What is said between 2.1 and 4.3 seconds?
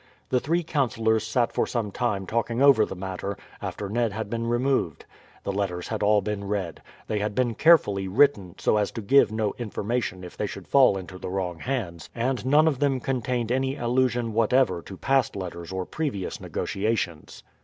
talking over the matter after Ned